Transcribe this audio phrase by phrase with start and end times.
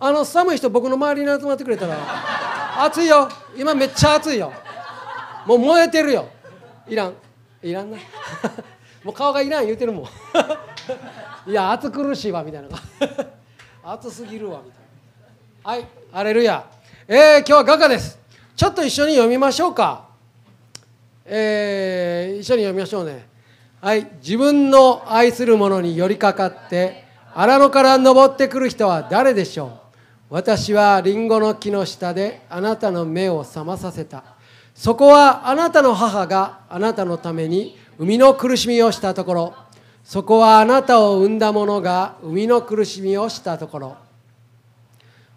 [0.00, 1.96] あの寒い人僕の周りに集まってくれたら
[2.84, 3.28] 暑いよ。
[3.56, 4.52] 今めっちゃ暑いよ。
[5.46, 6.28] もう燃えてるよ。
[6.88, 7.14] いらん。
[7.62, 7.96] いらんな。
[9.04, 10.04] もう顔がいらん言うてるもん。
[11.50, 12.68] いや暑苦しいわみたいな。
[13.92, 14.80] 暑すぎるわみたい
[15.64, 15.70] な。
[15.70, 16.64] はいハレルヤ。
[17.06, 18.18] えー、今日は画家です。
[18.56, 20.04] ちょっと一緒に読みましょうか。
[21.26, 23.26] えー、一緒に読みましょうね。
[23.80, 27.04] はい自分の愛する者に寄りかかって
[27.34, 29.83] 荒野から登ってくる人は誰でしょう？
[30.34, 34.24] 私はリンゴの木の下であなたの目を覚まさせた。
[34.74, 39.54] そこはあなたの母があなたのために生みの苦しみをしたところ。
[40.02, 43.96] そこはあなたを産んだ者が生みの苦しみをしたところ。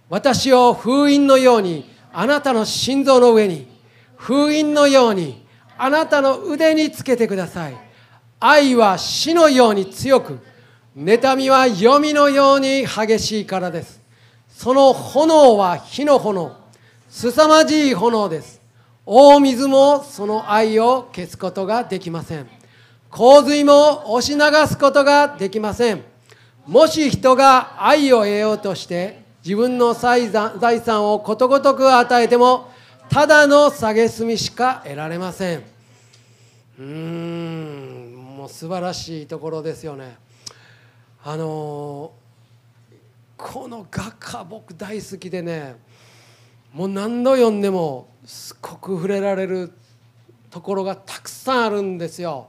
[0.09, 3.67] 私を封印のようにあなたの心臓の上に。
[4.15, 5.45] 封印のように
[5.77, 7.77] あなたの腕につけてください。
[8.39, 10.39] 愛は死のように強く
[10.97, 13.96] 妬みは黄泉のように激しいからです。
[14.57, 16.51] その炎は火の炎
[17.09, 18.59] 凄まじい炎です。
[19.05, 22.49] 大水もその愛を消すことができません。
[23.11, 26.01] 洪水も押し流すことができません。
[26.65, 32.71] もし人が愛を得ようとして自分の財産をことごとく与えても
[33.09, 35.63] ただの蔑みしか得られません。
[36.79, 40.17] うーんもう素晴らしいところですよね。
[41.23, 42.11] あの
[43.37, 45.75] この画家僕大好きでね
[46.73, 49.71] もう何度読んでもすっごく触れられる
[50.49, 52.47] ところがたくさんあるんですよ。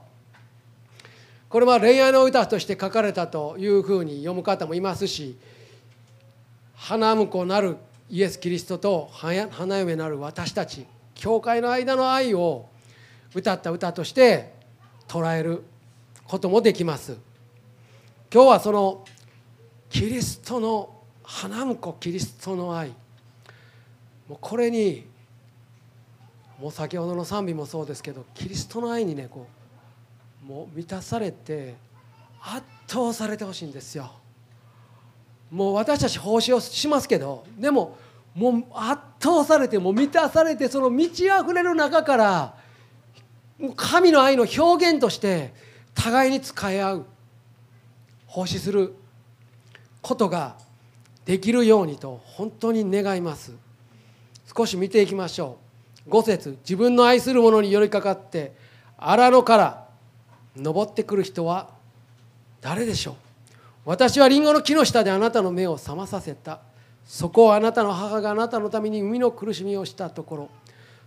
[1.49, 5.35] これは恋愛の歌として書かれたというふうに読む方もいますし
[6.75, 12.67] 花婿なるイエス・キリストと花嫁なる私たち教会の間の愛を
[13.33, 14.53] 歌った歌として
[15.07, 15.63] 捉える
[16.23, 17.17] こともできます
[18.31, 19.05] 今日はその
[19.89, 22.89] キリストの花婿キリストの愛
[24.27, 25.05] もうこれに
[26.59, 29.47] もう先ほどの賛美もそうですけどキリストの愛にねこ
[30.43, 31.75] うもう満たされて
[32.41, 34.11] 圧倒されてほしいんですよ。
[35.51, 37.97] もう私たち奉仕をしますけどでも
[38.35, 42.55] もう圧倒されても満たされてその満ち溢れる中から
[43.75, 45.53] 神の愛の表現として
[45.95, 47.05] 互いに使い合う
[48.27, 48.93] 奉仕する
[50.01, 50.55] ことが
[51.25, 53.53] できるようにと本当に願います。
[54.55, 55.57] 少し見ていきましょ
[56.07, 56.09] う。
[56.09, 58.53] 5節自分の愛する者に寄りかかって
[58.97, 59.87] 荒野から
[60.55, 61.69] 登ってくる人は
[62.61, 63.15] 誰でしょう？
[63.85, 66.61] 私はリンゴの木の下であなたの目を覚まさせた。
[67.05, 70.49] そこをあなたの母があなたのために生みの苦しみをしたところ。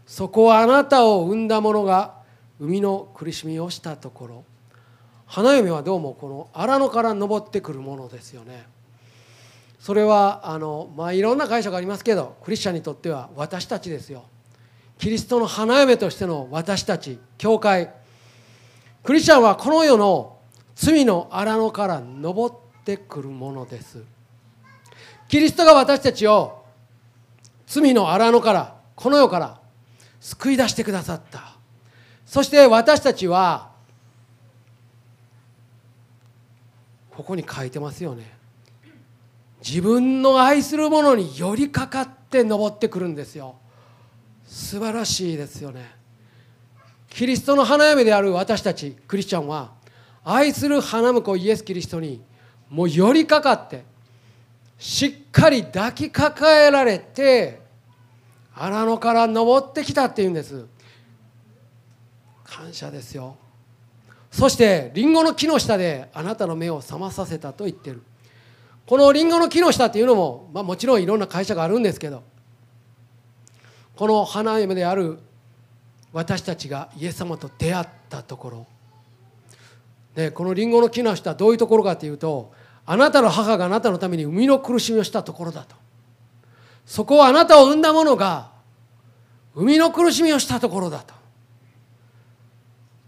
[0.06, 2.14] そこはあなたを産んだ者が
[2.58, 4.44] 生みの苦しみをしたところ。
[5.26, 8.66] 花嫁はどうもこの荒野から登ってくるものですよね。
[9.82, 14.22] それはあの、まあ、いろんな解釈ありますけどクリスチャンにとっては私たちですよ。
[14.97, 17.93] キリストの花嫁としての私たち教会。
[19.03, 20.38] クリスチャンはこの世の
[20.76, 22.54] 罪の荒野から登っ
[22.84, 24.04] てくるものです。
[25.26, 26.62] キリストが私たちを
[27.66, 29.60] 罪の荒野からこの世から
[30.20, 31.56] 救い出してくださった。
[32.25, 33.72] そして私たちは
[37.16, 38.41] ここに書いてますよね。
[39.64, 43.56] 自分の愛する者に寄りかかって登ってくるんですよ。
[44.46, 45.94] 素晴らしいですよね。
[47.08, 49.72] キリストの花嫁である私たちクリスチャンは
[50.24, 52.22] 愛する花婿イエス・キリストに
[52.70, 53.84] もう寄りかかって
[54.78, 57.60] しっかり抱きかかえられて
[58.54, 60.66] 荒野から登ってきたっていうんです。
[62.44, 63.36] 感謝ですよ。
[64.30, 68.02] そしてリンゴの木の下であなたの目を覚まさせたと言ってる。
[68.87, 72.22] このリンゴの木の下っていうのも、まあ、もちろんいろんな会社があるんですけど
[73.97, 75.19] この花嫁である
[76.12, 78.66] 私たちがイエス様と出会ったところ
[80.15, 82.53] でこのリンゴの木の下はどういうところかというと
[82.84, 85.76] あなたの母があなたのために生みの苦しみをしたところだと。
[86.85, 88.50] そこはあなたを産んだ者が
[89.55, 91.14] 生みの苦しみをしたところだと。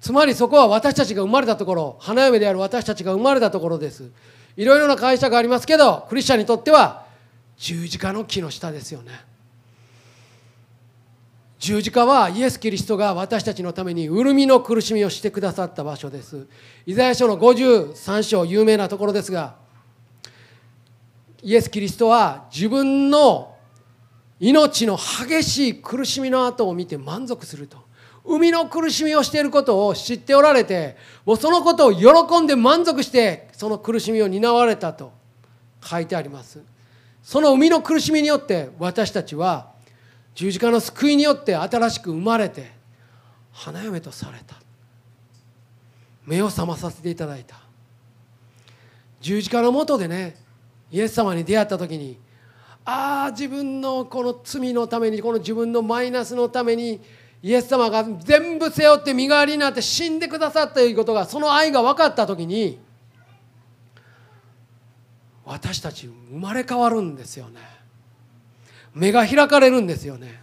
[0.01, 4.11] つまりそこは私たちが生まれたところ花嫁である私たちが生まれたところです。
[4.57, 7.07] いろいろな解釈がありますけどクリスチャンにとっては
[7.57, 9.13] 十字架の木の下ですよね。
[11.59, 16.47] 十字架はイエス・キリストが私たちのために潤みの苦しみをしてくださった場所です。
[16.85, 19.55] イザヤ書の53章有名なところですが
[21.43, 23.55] イエス・キリストは自分の
[24.41, 27.84] 命の激しい苦しみの後を見て満足すると。
[28.25, 35.13] 生みの苦しみをしていることを知っておられてもうそのことを喜んで満足してその苦しみを担われたと
[35.83, 36.63] 書いてあります。
[37.23, 39.73] その生みの苦しみによって私たちは
[40.35, 42.73] 十字架の救いによって新しく生まれて
[43.53, 44.57] 花嫁とされた。
[46.27, 47.57] 目を覚まさせていただいた。
[49.21, 50.37] 十字架のもとでね
[50.91, 52.19] イエス様に出会った時に
[52.85, 57.01] ああ自分のこの罪のためにこの自分のマイナスのために
[57.45, 62.81] イエス様が全部背負って身代わりになって死んでくださったということがその愛が分かった時に
[65.45, 67.61] 私たち生まれ変わるんですよね。
[68.95, 70.41] 目が開かれるんですよね。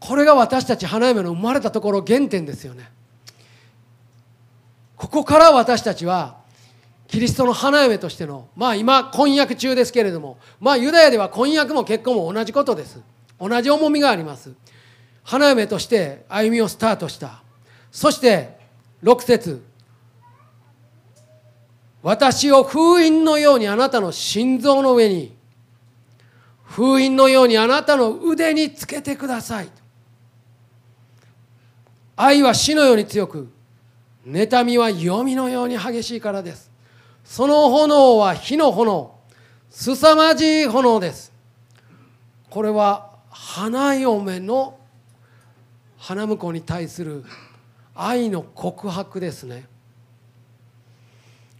[0.00, 2.90] これが私たち花嫁の生まれたところ原点ですよね。
[4.96, 6.36] ここから私たちは
[7.08, 13.00] キリストの花嫁としてのまあ今婚約中ですけれどもまあユダヤでは婚約も結婚も同じことです。
[13.40, 14.52] 同じ重みがあります。
[15.24, 17.42] 花嫁として歩みをスタートした。
[17.90, 18.58] そして
[19.02, 19.64] 6節
[22.02, 25.34] 私を封印のようにあなたの心臓の上に
[26.64, 29.68] 封印のようにあなたの腕につけてください。
[32.16, 33.48] 愛は死のように強く
[34.26, 36.70] 妬みは読みのように激しいからです。
[37.24, 39.14] その炎は火の炎
[39.70, 41.32] 凄まじい炎です。
[42.50, 44.78] これは花嫁の
[46.06, 47.24] 花婿に対する
[47.94, 49.66] 愛の告白ですね。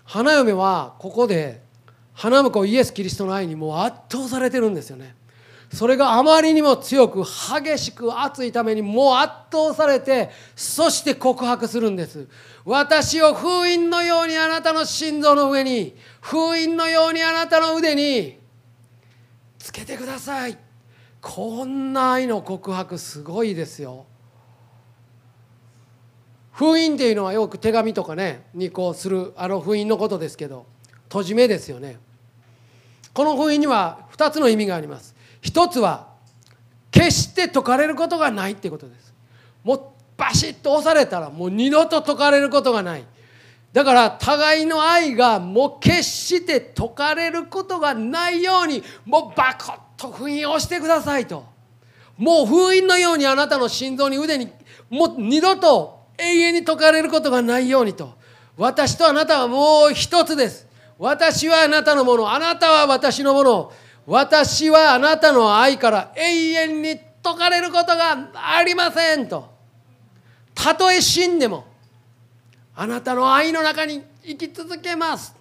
[0.05, 1.63] 花嫁はここで
[2.13, 5.17] 花婿イエス・キリストの愛にもう圧倒されてるんですよね。
[5.73, 12.29] それがあまりにも強く激しく熱いためにもう圧倒されてそして告白するんです。
[12.67, 18.39] 私を封印のようにあなたの心臓の上に封印のようにあなたの腕に
[19.59, 20.59] つけてください。
[21.23, 24.05] こんな愛の告白すごいですよ。
[26.55, 30.67] 封印っていうのはよく手紙とかねにこうするあの封印のことですけど
[31.05, 31.99] 閉じ目ですよね。
[33.13, 35.15] この封印には2つの意味があります。
[35.41, 36.09] 一つは
[36.93, 39.13] 決して解かれることがないっていうことです。
[39.65, 39.83] もう
[40.17, 43.05] バシッと押されたらもう二度と解かれることがない。
[43.73, 51.45] だから互いの愛がもう決して解かれることがないようにもうバコッと封印をしてくださいと。
[52.17, 54.53] もう封印のようにあなたの心臓に腕に
[54.89, 58.15] もう二度と永遠に解かれることがないようにと。
[58.57, 60.67] 私とあなたはもう一つです。
[60.99, 63.73] 私はあなたのものあなたは私のもの。
[64.07, 69.49] 私はあなたの愛から永遠に解かれることがありませんと。
[70.55, 71.65] たとえ死んでも
[72.77, 75.35] あなたの愛の中に生き続けます。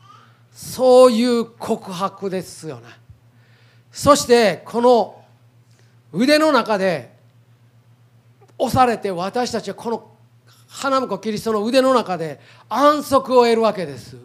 [0.54, 2.84] そういう告白ですよね
[3.92, 5.22] そしてこの
[6.12, 7.12] 腕の中で
[8.58, 10.13] 押されて私たちはこの
[10.76, 14.18] 花婿キリストの腕の中で安息を得るわけです。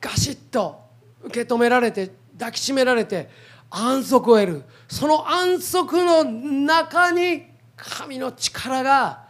[0.00, 0.80] ガシッと
[1.22, 3.30] 受け止められて抱きしめられて
[3.70, 4.64] 安息を得る。
[4.88, 7.44] その安息の中に
[7.76, 9.24] 神の力が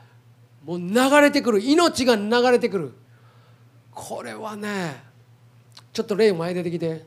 [0.64, 1.60] もう流れてくる。
[1.60, 2.94] 命が流れてくる。
[3.92, 5.04] これはね
[5.92, 7.04] ちょっと例前出てきて。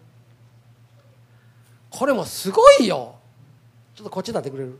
[1.89, 3.15] これもすごいよ。
[3.95, 4.77] ちょっとこっち立ってくれる？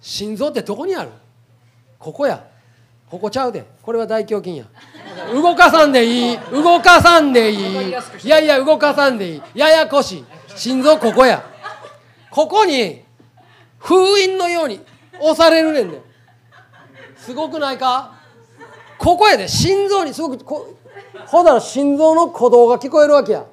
[0.00, 1.10] 心臓ってどこにある？
[1.98, 2.44] ここや。
[3.10, 3.64] ここちゃうで。
[3.82, 4.64] これは大胸筋や。
[5.32, 6.38] 動かさんでいい。
[6.50, 7.94] 動かさんでいい。
[8.24, 9.42] いやいや動かさんでいい。
[9.54, 10.24] ややこしい。
[10.56, 11.44] 心臓ここや。
[12.30, 13.02] ここに
[13.78, 14.80] 封印のように
[15.20, 16.00] 押されるねんで。
[17.16, 18.14] すごくないか？
[18.98, 19.46] ここやで。
[19.48, 20.74] 心臓にすごくこ
[21.26, 23.44] ほだら心臓の鼓動が聞こえるわけや。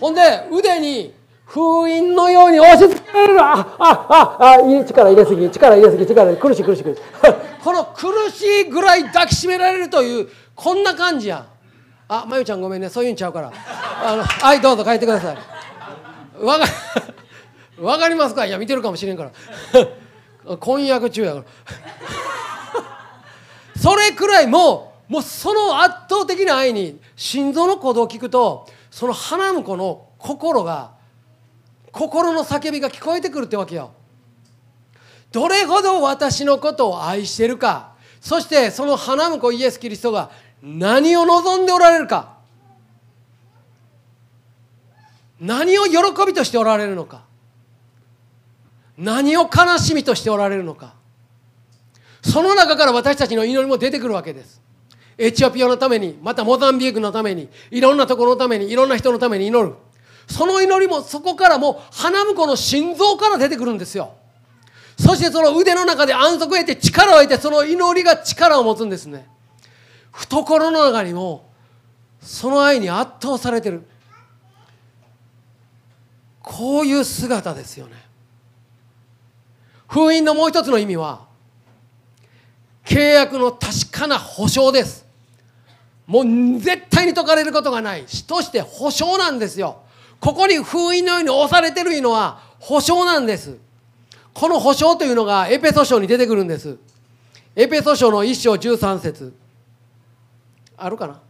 [0.00, 1.12] ほんで腕に
[1.44, 3.40] 封印のように押し付けられる。
[3.42, 7.02] ああああいい力入れすぎ力入れすぎ力入れ苦しい苦しい苦しい。
[7.62, 11.46] この苦しいぐらい抱きしめられるというこんな感じや。
[12.08, 12.88] あまゆちゃんごめんね。
[12.88, 13.52] そういうんちゃうから。
[14.04, 15.36] あのはいどうぞ帰ってください。
[16.40, 16.64] わか
[17.80, 18.46] わかりますか？
[18.46, 19.30] いや見てるかもしれんから。
[20.58, 21.44] 婚約中やから。
[23.80, 30.92] それくらいもうもうその圧倒的な愛に心臓の鼓動を聞くとその花婿の心が
[31.92, 33.92] 心の叫びが聞こえてくるってわけよ。
[35.30, 40.30] どれほど私のことを愛してるかそしてその花婿イエス・キリストが
[40.62, 42.36] 何を望んでおられるか
[45.40, 45.96] 何を喜
[46.26, 47.24] びとしておられるのか
[48.98, 50.94] 何を悲しみとしておられるのか
[52.22, 54.62] その中から私たちの祈りも出てくるわけです。
[55.18, 59.74] エチオピアのためにまたモザンビークのためにいろんなところのためにいろんな人のために祈る。
[60.28, 64.14] その祈りもそこからも花婿の心臓から出てくるんですよ。
[64.98, 69.26] そしてその腕の中で安息を得て力を得てその祈りが力を持つんですね。
[70.12, 71.50] 懐の中にも
[72.20, 73.82] その愛に圧倒されてる。
[76.40, 77.92] こういう姿ですよね。
[79.88, 81.26] 封印のもう一つの意味は
[82.84, 85.06] 契約の確かな保証です。
[86.06, 86.24] もう
[86.60, 88.04] 絶対に解かれることがない。
[88.06, 89.82] 死として保証なんですよ。
[90.22, 93.58] ここに封印のように押されてるのは保証なんです。
[94.32, 96.78] この保証というのがエペソ書に出てくるんです。
[97.56, 99.34] エペソ書の1章13節。
[100.76, 101.20] あるかな？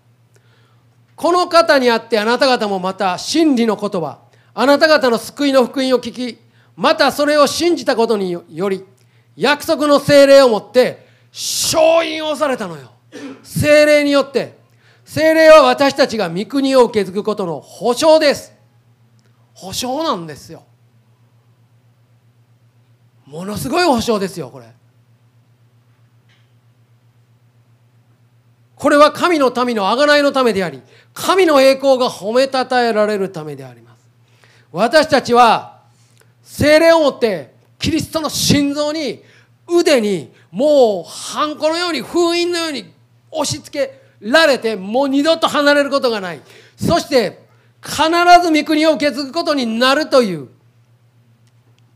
[1.17, 4.19] この方にあってあなた方もまた真理の言葉
[4.53, 6.39] あなた方の救いの福音を聞き
[6.77, 8.85] またそれを信じたことにより
[9.37, 12.93] 約束の精霊をもって勝因をされたのよ。
[13.43, 14.61] 精霊によって。
[15.07, 18.52] 精霊は私たちが御国を受け継ぐことの保証です。
[19.55, 20.65] 保証なんですよ。
[23.27, 24.67] ものすごい保証ですよこれ。
[28.77, 30.83] これは神の民の贖いのためであり
[31.15, 34.09] 神の栄光が褒めたたえられるためであります。
[34.73, 35.83] 私たちは
[36.43, 39.23] 精霊をもってキリストの心臓に
[39.69, 42.93] 腕にもうハンコのように封印のように
[43.31, 46.41] 押し付けられてもう二度と離れることがない。
[46.77, 47.42] そして
[47.85, 48.05] 必
[48.43, 50.49] ず御国を受け継ぐことになるという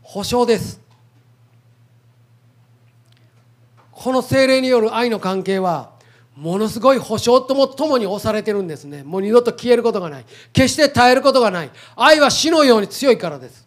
[0.01, 0.81] 保証です。
[3.91, 5.91] この精霊による愛の関係は
[6.35, 9.03] ものすごい保証ともともに押されてるんですね。
[9.03, 10.25] もう二度と消えることがない。
[10.53, 11.71] 決して耐えることがない。
[11.95, 13.66] 愛は死のように強いからです。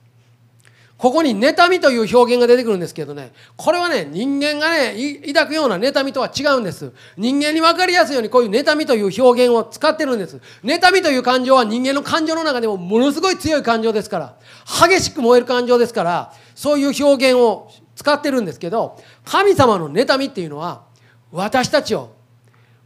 [1.00, 3.32] ここに妬みという表現が出てくるんですけどね。
[3.56, 4.94] これはね人間がね
[5.28, 6.92] 抱くような妬みとは違うんです。
[7.16, 10.38] 人間に分かりやすいようにこういう妬みという表現を使ってるんです。
[10.62, 14.36] 妬みという感情は人間の感情の中でもものすごい強い感情ですから。
[14.66, 20.84] 激しく燃える感情ですからそういう表現を使ってるんですけど神様の妬みっていうのは
[21.32, 22.14] 私たちを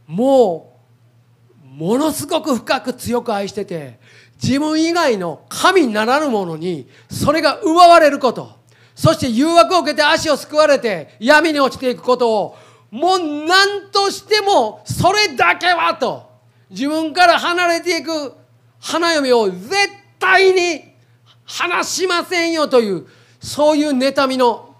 [0.07, 0.79] も
[1.63, 3.99] うものすごく深く強く愛してて
[4.41, 8.53] 自分以外の神ならぬものにそれが奪われること。
[8.95, 12.57] そして誘惑を受けて足をすくわれて闇に落ちていくことを
[12.91, 16.33] もう何としてもそれだけはと。
[16.69, 18.33] 自分から離れていく
[18.79, 19.71] 花嫁を絶
[20.19, 20.93] 対に
[21.45, 23.07] 離しませんよという
[23.39, 24.75] そういう妬みの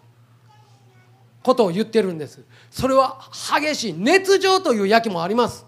[1.43, 2.43] ことを言ってるんです。
[2.71, 3.19] それは
[3.59, 5.65] 激しい熱情というやきもあります。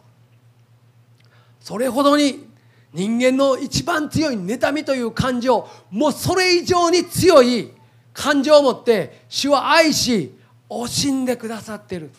[1.60, 2.48] それほどに
[2.94, 7.72] 人間の一番強い妬みという感情もうそれ以上に強い
[8.14, 10.34] 感情を持って主は愛し
[10.70, 12.12] 惜しんでくださっている。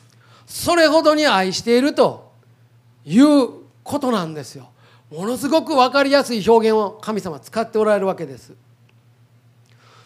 [0.47, 2.33] それほどに愛していると
[3.05, 3.49] いう
[3.83, 4.71] ことなんですよ。
[5.11, 8.55] ものすごく分かりやすい表現を神様使っておられるわけです。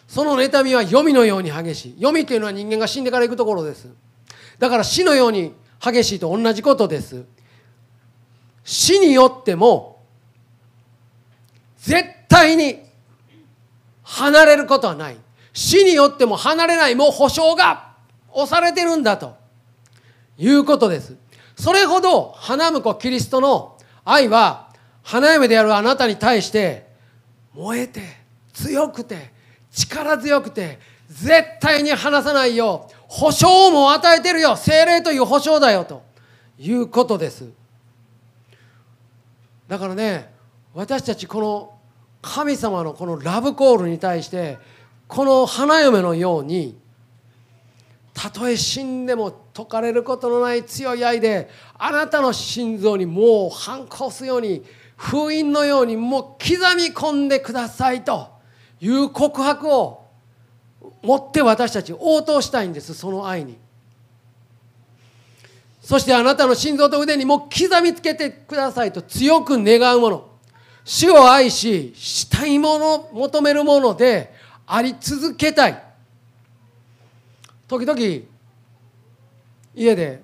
[0.07, 1.93] その妬みは読みのように激しい。
[1.95, 3.87] 読みというのは人間が死んでから行くところです。
[4.59, 7.23] だから死のように激しいと同じことです。
[8.63, 9.92] 死によっても
[11.83, 12.79] 絶対に
[14.03, 15.17] 離れることはない。
[15.51, 17.93] 死によっても離れないもう保証が
[18.31, 19.35] 押されてるんだと。
[20.37, 21.15] いうことです。
[21.55, 24.69] それほど花婿キリストの愛は
[25.03, 26.87] 花嫁であるあなたに対して
[27.53, 28.01] 燃えて
[28.53, 29.31] 強くて
[29.71, 34.55] 力強くて絶対に離さないよ保証も与えてるよ。
[34.55, 36.01] 精霊という保証だよと。
[36.57, 37.49] いうことです。
[39.67, 40.31] だからね
[40.73, 41.72] 私たちこの
[42.23, 44.57] 神様のこのラブコールに対して
[45.07, 46.79] この花嫁のように
[48.13, 54.63] たとえ死んでも解かれることのない強い愛であなたの心臓にもう反抗すように
[54.95, 58.29] 封印のようにもう刻み込んでくださいと
[58.79, 60.05] いう告白を
[61.01, 63.57] 持って私たち応答したいんですその愛に。
[65.81, 70.32] そしてあなたの心臓と腕にもう刻みつけてくださいと強く願うもの。
[70.85, 74.33] 主を愛ししたいもの求めるもので
[74.65, 75.83] あり続けたい。
[77.67, 77.99] 時々
[79.73, 80.21] 家で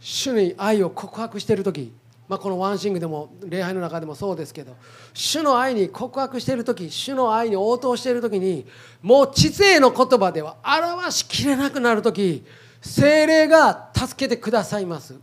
[0.00, 1.92] 主に愛を告白している時、
[2.28, 4.74] まあ、このワンシングでも礼拝の中でもそうですけど
[5.12, 8.64] 主の愛に告白している時主の愛に応答している時に
[9.02, 12.44] もう知性の言葉では表しきれなくなる時
[12.80, 15.16] 精霊が助けてくださいます。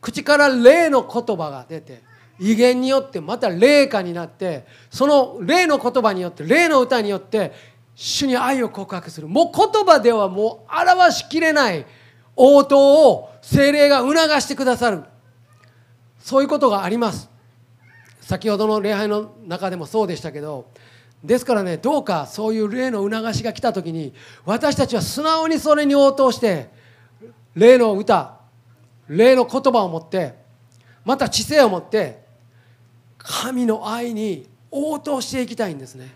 [0.00, 2.02] 口から霊の言葉が出て
[2.40, 7.52] 威厳によってまた霊歌になってその霊の言葉によって霊の歌によって
[7.94, 9.28] 主に愛を告白する。
[9.28, 11.84] もう言葉ではもう表しきれない
[12.36, 15.02] 応答を精霊が促してくださる。
[16.20, 17.28] そういうことがあります。
[18.20, 20.70] 先ほどの礼拝の中でもそうでしたけど
[21.24, 24.12] ですからねどうかそういう霊の促しが来た時に
[24.44, 26.68] 私たちは素直にそれに応答して
[27.54, 28.38] 霊の歌
[29.08, 30.34] 霊の言葉を持って
[31.06, 32.27] また知性を持って
[33.28, 36.14] 神の愛に応答していきたいんですね。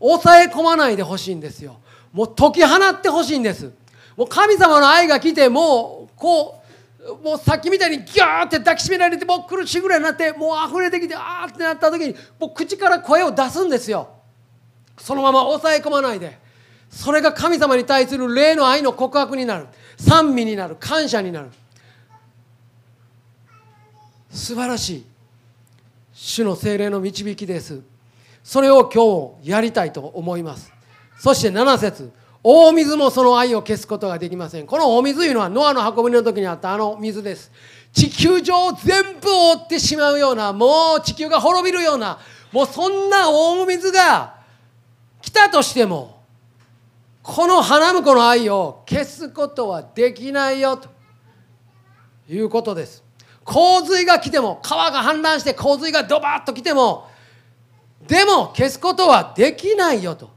[0.00, 1.76] 抑え込まないでほしいんですよ。
[2.12, 3.72] もう解き放ってほしいんです。
[4.16, 6.60] もう神様の愛が来てもうこ
[6.98, 14.08] うもうさっきみたいにギャーって抱きしめられてもう苦しいぐらいになってもう溢れてきてあーってなった時にもう口から声を出すんですよ。
[14.98, 16.38] そのまま抑え込まないで。
[16.90, 19.66] それが神様に対する霊の愛の告白になる。
[19.96, 20.76] 賛美になる。
[20.78, 21.50] 感謝になる。
[24.30, 25.11] 素晴らしい。
[26.12, 27.80] 主の精霊の導きです。
[28.44, 30.72] それを今日やりたいと思います。
[31.18, 34.66] そして7節大水もその愛を消すことができません。
[34.66, 37.52] この大水というのはノアの運びの時にあったあの水です。
[37.92, 42.18] 地球上を全部覆ってしまうようなもう地球が滅びるような
[42.50, 44.34] もうそんな大水が
[45.20, 46.22] 来たとしても
[47.22, 50.88] この花婿の愛を消すことはできないよと
[52.28, 53.01] いうことです。
[53.44, 57.08] 洪水が来ても川が氾濫して洪水がドバッと来ても
[58.06, 60.30] でも消すことはできないよと。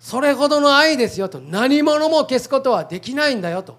[0.00, 1.40] それほどの愛ですよと。
[1.40, 3.78] 何者も消すことはできないんだよと。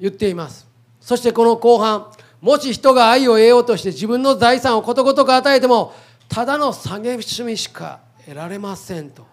[0.00, 0.66] 言っています。
[1.00, 2.10] そしてこの後半
[2.40, 5.92] もし人が愛を得ようとして自分の財産をことごとく与えても
[6.28, 9.26] ただの蔑みしか得られませんと。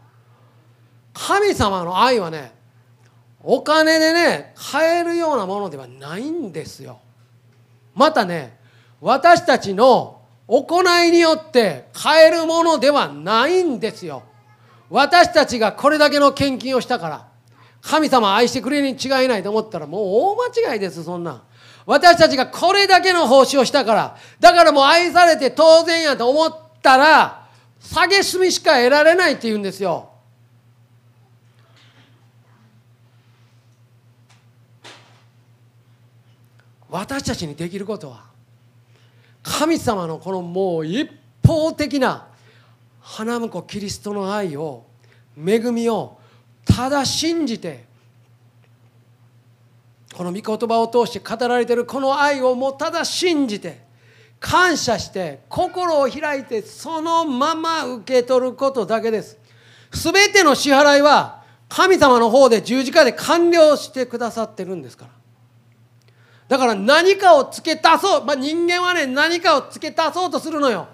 [1.14, 2.59] 神様の愛はね
[3.44, 7.00] お金でね買えるようなものではないんですよ。
[7.96, 8.58] またね
[9.02, 14.24] 私たちの行いによって買えるものではないんですよ。
[14.90, 17.28] 私たちがこれだけの献金をしたから
[17.82, 21.44] 神様愛してくれるに違いないと思ったらもう大間違いですそんな。
[21.86, 27.48] 私たちがこれだけの奉仕をしたからだからもう愛されて当然やと思ったら
[27.82, 30.09] 蔑みしか得られないって言うんですよ。
[36.90, 38.24] 私たちにできることは
[39.44, 41.10] 神様のこのもう一
[41.46, 42.28] 方的な
[43.00, 44.86] 花婿キリストの愛を
[45.38, 46.20] 恵みを
[46.66, 47.86] ただ信じて
[50.14, 53.82] この御言葉を通して語られているこの愛をもうただ信じて
[54.40, 59.38] 感謝して心を開いてそのまま受け取ることだけです。
[59.92, 65.19] 全ての支払いは神様の方で十字架で完了してくださってるんですから。
[66.50, 70.88] だから何かを付け足そう、まあ、人間はね何かを付け足そうとするのよ。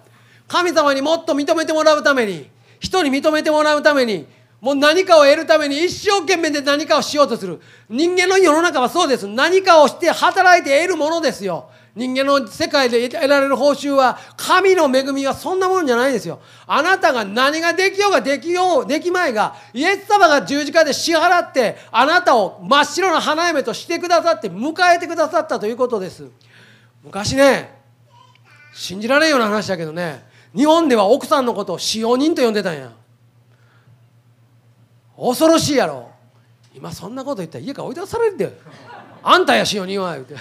[0.48, 2.48] 神様にもっと認めてもらうために
[2.80, 4.28] 人に認めてもらうために
[4.62, 7.62] もう何かを得るために一生懸命で何かをしようとする。
[7.90, 9.28] 人間の世の中はそうです。
[9.28, 11.70] 何かをして働いて得るものですよ。
[11.96, 16.42] 人間の世界で得られる報酬は神の恵みはそんなもんじゃないですよ。
[16.68, 26.28] あなたが何ができようができようできまいがイエス様が十字架で支払ってあなたを真っ白な花嫁としてくださって迎えてくださったということです。
[27.02, 27.80] 昔ね
[28.74, 30.26] 信じられんような話だけどね。
[30.54, 32.92] 日本では奥さんのことを使用人と呼んでたんや。
[35.18, 36.12] 恐ろしいやろ。
[36.74, 38.60] 今そんなこと言ったら家から追い出されるで。
[39.28, 40.36] あんたやしおには言うて。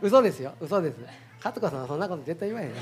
[0.00, 0.54] 嘘ですよ。
[0.60, 0.96] 嘘です。
[1.38, 2.72] 勝子さんはそんなこと絶対言わへん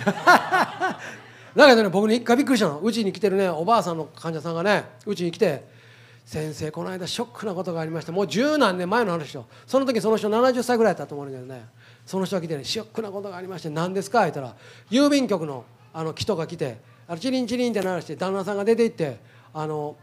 [1.57, 2.79] だけどね僕に一回びっくりしたの。
[2.79, 5.64] うちに来てるねおばあさんの患者さんがねうちに来て
[6.25, 9.46] 「先生この間ショックなことがありましたもう十何年前の話よ。
[9.66, 11.66] その時その人70歳ぐらいだったと思うんだけどね。
[12.07, 14.55] その人が来てねショックなことがありまして何ですか?」言ったら
[14.92, 19.18] 郵便局のあの人が来てあのチリンチリンって鳴らして旦那さんが出て行って
[19.53, 19.96] あの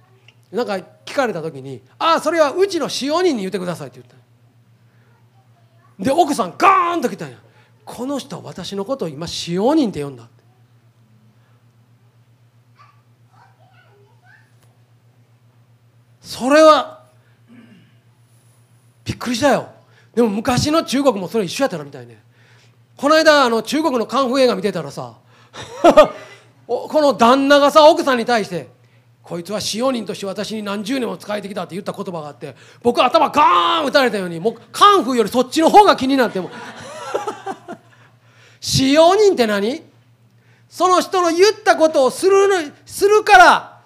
[0.52, 0.74] なんか
[1.06, 4.19] 聞かれた時に「ああそれはうちの使用人に言ってください」って言った。
[6.00, 7.38] で奥さんガーンと来たんや。
[7.84, 10.28] この人は私のことを今使用人って呼んだ。
[16.22, 17.04] それは
[19.04, 19.70] びっくりしたよ。
[20.14, 22.22] でも昔の中国もそれ一緒やったらみたいね。
[22.96, 25.16] この間あの中国のカンフー映画見てたらさ
[26.68, 28.70] この旦那がさ奥さんに対して
[29.30, 36.50] こいつは使用人として私に何十年も仕えてきたって言った言葉があって僕頭ガーン打たれたようにもうカンフーよりそっちの方が気になっても。
[38.60, 39.84] 使用人って何？
[40.68, 43.82] その人の言ったことをするするから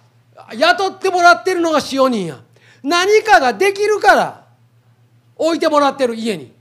[0.56, 2.40] 雇ってもらってるのが使用人や。
[2.82, 4.46] 何かができるから
[5.36, 6.54] 置いてもらってる家に。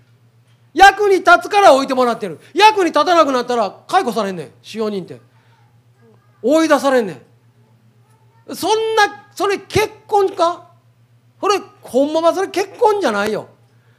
[0.75, 2.41] 役に立つから置いてもらってる。
[2.53, 4.51] 役に立たなくなったら解雇されんねん。
[4.61, 5.21] 使用人って。
[6.43, 7.32] 追い出されんねん。
[8.55, 10.69] そんなそれ結婚か？
[11.41, 13.49] これほんまはそれ結婚じゃないよ。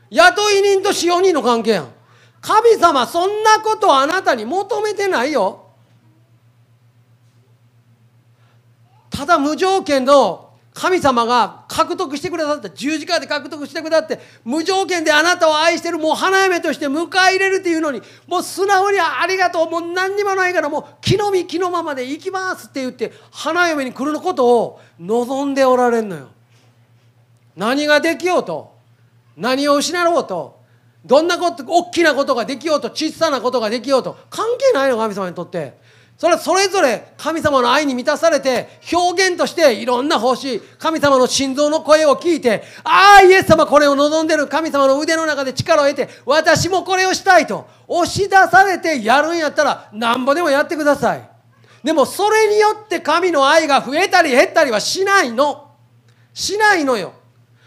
[0.09, 1.91] 雇い人と使用人の関係やん。
[2.41, 5.67] 神様そんなことあなたに求めてないよ。
[9.09, 26.29] ただ無条件の神様が獲得してくださった十字架で獲得してくださって無条件であなたを愛してるもう花嫁として迎え入れるっていうのにもう素直にありがとうもう何にもないからもう気の身気のままで行きますって言って花嫁に来ることを望んでおられるのよ。
[27.55, 28.73] 何ができようと
[29.37, 30.59] 何を失おうと
[31.05, 35.82] どんなこと大きなことができようと小さなことができようと関係ないの神様にとって。
[36.23, 51.29] それはそれぞれ神様の愛に満たされて表現としていろんな奉仕神様の心臓の声を聞いてああイエス様これを望んでる神様の腕の中で力を得て私もこれをしたいと押し出されてやるんやったらなんぼでもやってください。
[51.83, 55.75] でもそれによって神の愛が増えたり減ったりはしないの。
[56.33, 57.11] しないのよ。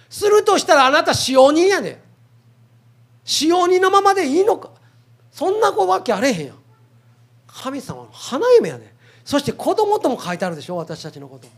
[0.08, 2.00] するとしたらあなた使用人やで。
[3.22, 4.70] 使用人のままでいいのか。
[5.30, 6.65] そんなわけあれへんやん。
[7.62, 11.48] 神様の花嫁やねそして子供とも書いてあるでしょ私たちのこと。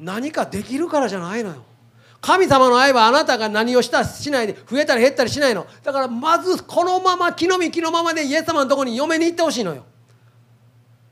[0.00, 1.62] 何かできるからじゃないのよ。
[2.20, 5.66] 神様の愛はあなたが何をしたしないで増えたり減ったりしないの。
[5.84, 9.84] だからまずこのまま気の身気のままでイエス様のとこに嫁に行ってほしいのよ。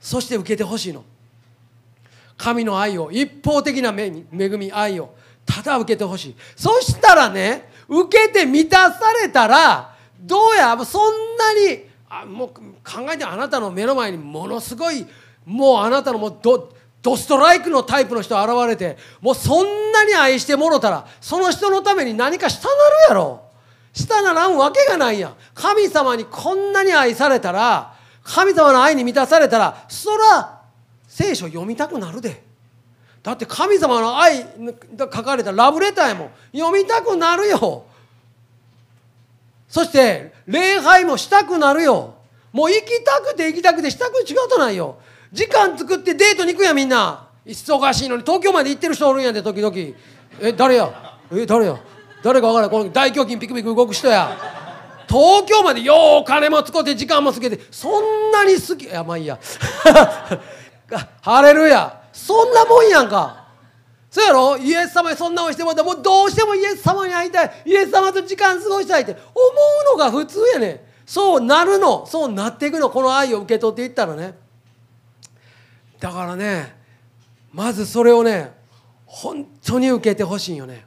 [0.00, 1.04] そして受けてほしいの。
[2.36, 5.14] 神の愛を一方的な恵み愛を
[5.46, 6.36] ただ受けてほしい。
[6.56, 12.60] そしたらね受けて満たされたらどうやそんなにあもう考
[13.12, 15.04] えてあなたの目の前にものすごい
[15.44, 16.72] もうあなたのもうド
[17.02, 23.42] ドストライクのタイプの人現れてもうそんなに愛してもろたらその人のために何かしたなるやろ。
[23.92, 25.34] したならんわけがないやん。
[25.54, 30.62] 神様にこんなに愛されたら神様の愛に満たされたらそら
[31.06, 32.44] 聖書読みたくなるで。
[33.22, 34.44] だって神様の愛
[34.96, 36.30] が書かれたラブレターやもん。
[36.56, 37.86] 読みたくなるよ。
[39.74, 42.14] そして礼拝もしたくなるよ。
[42.52, 44.98] もう行きたくて行きたくてしたく違うとないよ。
[45.32, 47.26] 時間作ってデートに行くやみんな。
[47.44, 49.76] 忙しいのに東京まで行ってる人おるんやで時々。
[50.40, 51.18] え誰や？
[51.32, 51.76] え誰や？
[52.22, 52.70] 誰か分からん。
[52.70, 54.38] この大胸筋ピクピク動く人や。
[55.08, 57.58] 東京までようお金も使って時間もつけて。
[57.72, 58.84] そんなに好き。
[58.84, 59.40] いやまあいいや。
[61.20, 62.00] ハレルヤ。
[62.12, 63.43] そんなもんやんか。
[64.14, 64.56] そうやろ？
[64.56, 67.62] イエス様にそんなをしてもらったらもうどうしてもイエス様に会いたい。
[67.64, 69.10] イエス様と時間過ごしたいって。
[69.10, 69.20] 思
[69.92, 72.06] うのが普通やねそうなるの。
[72.06, 72.90] そうなっていくの。
[72.90, 74.38] この愛を受け取っていったらね。
[75.98, 76.76] だからね
[77.52, 78.52] まずそれをね
[79.04, 80.86] 本当に受けてほしいよね。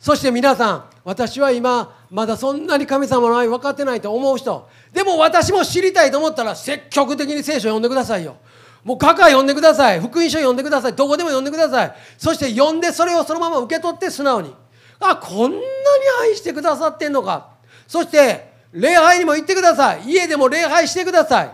[0.00, 4.68] そして皆さん私は今まだそんなに神様の愛分かってないと思う人。
[4.92, 8.38] でも私も知りたいと思ったら積極的に聖書を読んでくださいよ。
[8.84, 10.00] もう画家読んでください。
[10.00, 10.94] 福音書読んでください。
[10.94, 11.94] どこでも読んでください。
[12.18, 14.54] そして読んでそれをそのまま受け取って素直に。
[14.98, 15.62] あこんなに
[16.22, 17.50] 愛してくださってんのか。
[17.86, 20.02] そして礼拝にも行ってください。
[20.06, 21.50] 家でも礼拝してください。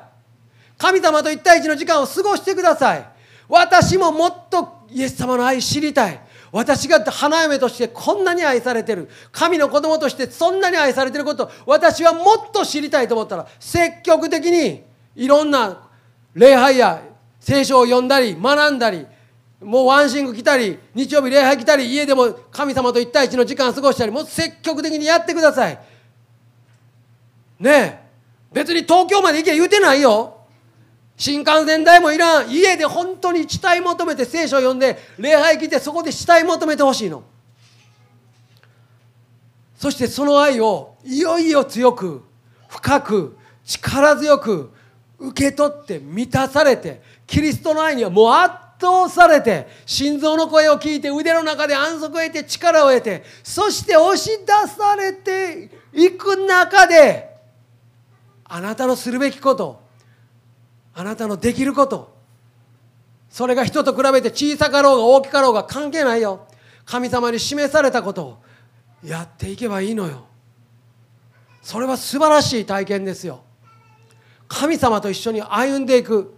[0.78, 3.06] 神様と一対一の時間を過ごしてください。
[3.48, 6.20] 私ももっとイエス様の愛知りたい。
[6.50, 9.10] 私が花嫁としてこんなに愛されてる。
[9.32, 11.50] 神の子供としてそんなに愛されてること。
[11.66, 14.82] 私はもっと知りたいと思ったら積極的に
[15.14, 15.88] いろんな
[16.34, 17.02] 礼拝や
[17.48, 19.06] 聖書を読んだり学んだり
[19.62, 25.78] もうワンシング来たり日曜日礼拝来たり家でも神様と一対一の時間過ごしたりもう積極的にやってください。
[27.58, 27.98] ねえ。
[28.52, 30.42] 別に東京まで行け言うてないよ。
[31.16, 32.50] 新幹線代もいらん。
[32.50, 37.22] 家で本当に死体求めて聖書を読んで礼拝来てそこで死体求めてほしいの。
[39.74, 42.22] そしてその愛をいよいよ強く
[42.68, 44.70] 深く力強く
[45.18, 57.36] 受け取って満たされてキリストの愛にはもう圧倒されて心臓の声を聞いて腕の中で安息を得て力を得てそして押し出されていく中で
[58.44, 59.80] あなたのするべきこと
[60.94, 62.18] あなたのできること
[63.30, 66.46] それが人と比べて小さかろうが大きかろうが関係ないよ。
[66.84, 68.38] 神様に示されたことを
[69.04, 70.26] やっていけばいいのよ。
[71.62, 73.42] それは素晴らしい体験ですよ。
[74.48, 76.37] 神様と一緒に歩んでいく。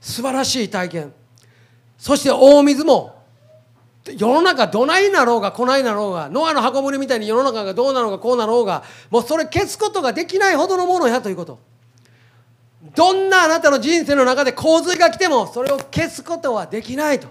[0.00, 1.12] 素晴らしい体験。
[1.98, 3.20] そして大水も
[4.16, 11.58] 世の中どないなろうが来ないなろうがノアの箱舟みたいに世の中がどうなのかこうなろうがもうそれ消すことができないほどのものやということ。
[12.94, 17.28] どんなあなたの人生の中で洪水が来てもそれを消すことはできないと。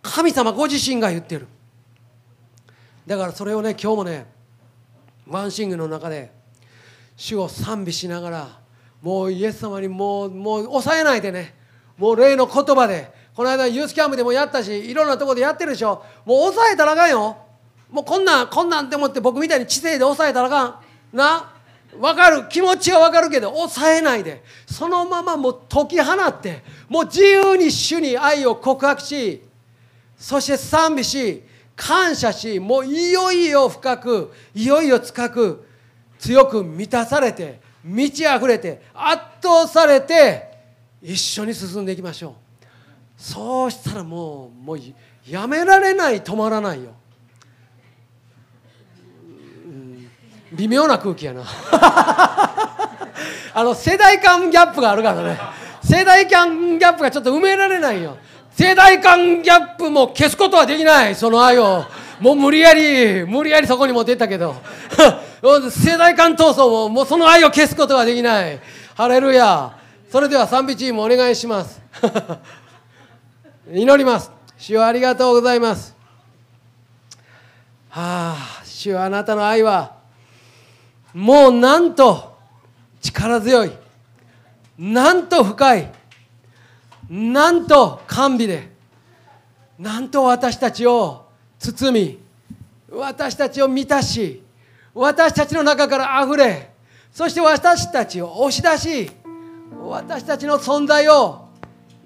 [0.00, 1.46] 神様ご自身が言ってる。
[3.06, 4.26] だからそれをね今日もね
[5.28, 6.32] ワンシングの中で
[7.16, 8.61] 主を賛美しながら
[9.02, 11.54] もうイエス様にもうもう抑えないでね。
[11.98, 13.20] もう例の言葉で。
[13.34, 16.04] この間ユースキャンプでもやったしいろんなとこでやってるでしょ。
[16.24, 17.36] もう抑えたらあかんよ。
[17.90, 21.16] もうこんなんこんなんって思って僕みたいに知性で抑えたらあかん。
[21.16, 21.52] な？
[21.98, 22.48] 分かる。
[22.48, 24.44] 気持ちは分かるけど抑えないで。
[24.66, 29.42] そのままもう解き放ってもう自由に主に愛を告白し
[30.16, 31.42] そして賛美し
[31.74, 35.66] 感謝しもういよいよ深くいよいよ深く
[36.18, 40.50] 強く満たされて満ち溢れて圧倒されて
[41.02, 42.32] 一緒に進んでいきましょう。
[43.16, 44.78] そうしたらもうもう
[45.26, 46.90] やめられない止まらないよ、
[49.64, 50.08] うん、
[50.52, 51.44] 微妙な空気やな。
[53.54, 55.38] あの世代間ギャップがあるからね。
[55.84, 58.16] 世代間ギャップがちょっと埋められないよ。
[58.50, 61.14] 世代間ギャップも消すことはできない。
[61.14, 61.84] その愛を。
[62.20, 64.54] もう無理やり無理やりそこに持ってったけど。
[65.42, 68.60] 世代間闘争ももうその愛を消すことはできない。
[68.94, 69.76] ハレルヤ。
[70.08, 71.82] それでは賛美チームお願いします。
[73.72, 74.30] 祈ります。
[74.56, 75.96] 主はありがとうございます。
[77.88, 79.96] はあ主はあなたの愛は
[81.12, 82.36] もうなんと
[83.00, 83.72] 力強い。
[84.78, 85.92] なんと深い。
[87.10, 88.70] なんと甘美で。
[89.76, 91.26] なんと私たちを
[91.58, 92.18] 包み
[92.92, 94.41] 私たちを満たし
[94.94, 96.70] 私たちの中からあふれ
[97.12, 99.10] そして私たちを押し出し
[99.80, 101.48] 私たちの存在を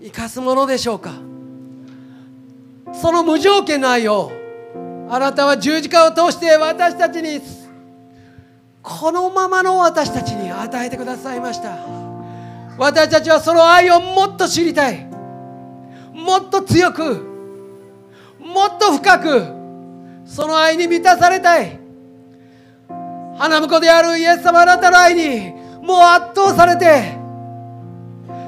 [0.03, 1.13] 生かすものでしょうか。
[2.93, 4.33] その無条件の愛を
[5.09, 7.41] あなたは十字架を通して私たちに
[8.83, 11.77] このままの私たちに与えてくださいました。
[12.79, 15.07] 私たちはその愛をもっと知りたい。
[16.15, 17.27] もっと強く
[18.39, 19.45] もっと深く
[20.25, 21.86] その愛に満たされたい。
[23.39, 27.17] 花婿であるイエス様あなたの愛にもう圧倒されて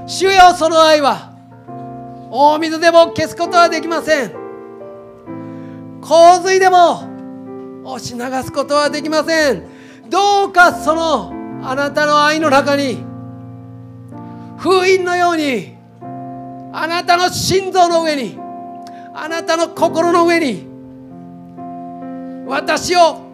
[0.07, 1.33] 主よその愛は
[2.31, 4.33] 大水でも消すことはできません。
[6.01, 7.03] 洪水でも
[7.85, 9.64] 押し流すことはできません。
[10.09, 13.05] どうかそのあなたの愛の中に
[14.59, 15.77] 封印のように
[16.72, 18.38] あなたの心臓の上に
[19.14, 20.66] あなたの心の上に
[22.46, 23.27] 私を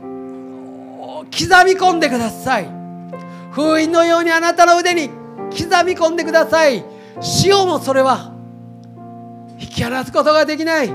[1.37, 2.68] 刻み込んでください。
[3.51, 6.85] 封印のようにあなたの腕に刻み込んでください。
[7.44, 8.33] 塩もそれは
[9.59, 10.90] 引き離すことができない。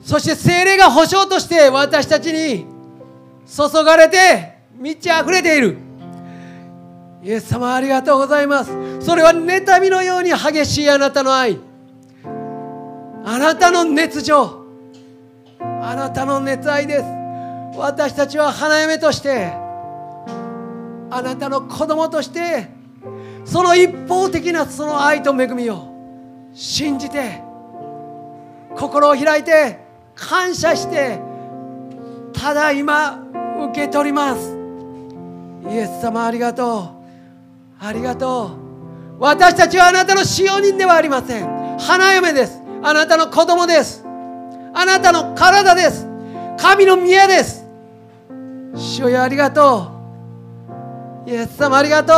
[0.00, 2.66] そして精霊が保証として私たちに
[3.46, 5.78] 注がれて満ち溢れている。
[7.22, 8.72] イエス様ありがとうございます。
[9.00, 11.58] それは妬みのように激しいあなたの愛。
[13.24, 14.64] あなたの熱情
[15.60, 17.21] あなたの熱愛です。
[17.74, 19.52] 私たちは花嫁として
[21.10, 22.68] あなたの子供として
[23.44, 25.92] その一方的なその愛と恵みを
[26.52, 27.42] 信じて
[28.76, 29.78] 心を開いて
[30.14, 31.20] 感謝して
[32.32, 33.22] ただ今
[33.70, 34.56] 受け取ります。
[35.70, 37.04] イエス様ありがと
[37.80, 37.84] う。
[37.84, 38.58] ありがと
[39.18, 39.20] う。
[39.20, 41.78] 私たちはあなたの使用人ではありません。
[41.78, 42.60] 花嫁です。
[42.82, 44.04] あなたの子供です。
[44.74, 46.06] あなたの体です。
[46.58, 47.61] 神の宮です。
[48.74, 49.92] 主よありがと
[51.26, 51.30] う。
[51.30, 52.12] イエス様ありがと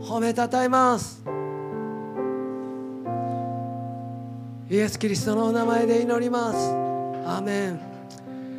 [0.00, 0.04] う。
[0.04, 1.22] 褒めたたえます。
[4.70, 6.58] イエス・キリストのお名前で祈ります。
[7.26, 7.97] アメン。